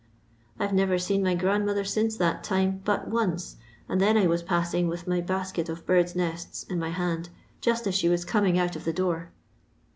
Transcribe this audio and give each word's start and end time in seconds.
I 0.57 0.65
've 0.65 0.73
never 0.73 0.97
seen 0.97 1.21
my 1.21 1.35
grandmother 1.35 1.83
since 1.83 2.17
that 2.17 2.43
time 2.43 2.81
but 2.83 3.07
once, 3.09 3.57
and 3.87 4.01
then 4.01 4.17
I 4.17 4.25
was 4.25 4.41
passing 4.41 4.87
with 4.87 5.05
my 5.05 5.21
basket 5.21 5.69
of 5.69 5.85
birds' 5.85 6.15
nests 6.15 6.63
in 6.63 6.79
my 6.79 6.89
hand 6.89 7.29
juat 7.61 7.85
aa 7.85 7.91
she 7.91 8.09
was 8.09 8.25
coming 8.25 8.57
out 8.57 8.75
of 8.75 8.83
the 8.83 8.93
door. 8.93 9.29